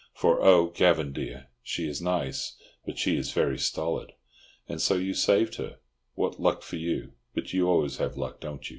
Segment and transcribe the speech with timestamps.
[0.15, 2.57] For oh, Gavan dear, she is nice,
[2.87, 4.13] but she is very stolid!
[4.67, 7.11] And so you saved her—what luck for you!
[7.35, 8.69] But you always have luck, don't you?